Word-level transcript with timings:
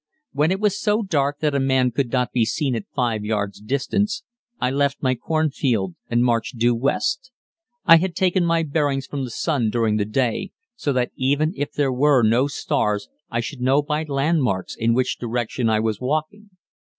When 0.31 0.49
it 0.49 0.59
was 0.59 0.81
so 0.81 1.03
dark 1.03 1.37
that 1.41 1.53
a 1.53 1.59
man 1.59 1.91
could 1.91 2.11
not 2.11 2.31
be 2.31 2.43
seen 2.43 2.73
at 2.73 2.87
5 2.95 3.23
yards' 3.23 3.61
distance 3.61 4.23
I 4.59 4.71
left 4.71 5.03
my 5.03 5.13
cornfield 5.13 5.93
and 6.09 6.25
marched 6.25 6.57
due 6.57 6.73
west. 6.73 7.31
I 7.85 7.97
had 7.97 8.15
taken 8.15 8.43
my 8.43 8.63
bearings 8.63 9.05
from 9.05 9.23
the 9.25 9.29
sun 9.29 9.69
during 9.69 9.97
the 9.97 10.05
day, 10.05 10.53
so 10.75 10.91
that 10.93 11.11
even 11.17 11.53
if 11.55 11.71
there 11.73 11.93
were 11.93 12.23
no 12.23 12.47
stars 12.47 13.09
I 13.29 13.41
should 13.41 13.61
know 13.61 13.83
by 13.83 14.03
landmarks 14.05 14.75
in 14.75 14.95
which 14.95 15.19
direction 15.19 15.69
I 15.69 15.79
was 15.79 16.01
walking. 16.01 16.49